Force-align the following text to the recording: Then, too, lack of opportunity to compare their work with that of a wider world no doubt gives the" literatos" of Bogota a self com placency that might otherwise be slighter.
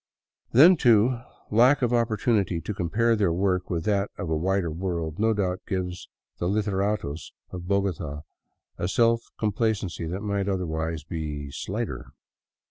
Then, 0.51 0.77
too, 0.77 1.19
lack 1.51 1.83
of 1.83 1.93
opportunity 1.93 2.59
to 2.59 2.73
compare 2.73 3.15
their 3.15 3.31
work 3.31 3.69
with 3.69 3.83
that 3.83 4.09
of 4.17 4.31
a 4.31 4.35
wider 4.35 4.71
world 4.71 5.19
no 5.19 5.31
doubt 5.31 5.61
gives 5.67 6.09
the" 6.39 6.47
literatos" 6.49 7.31
of 7.53 7.67
Bogota 7.67 8.21
a 8.79 8.87
self 8.87 9.21
com 9.39 9.51
placency 9.51 10.07
that 10.09 10.21
might 10.23 10.49
otherwise 10.49 11.03
be 11.03 11.51
slighter. 11.51 12.13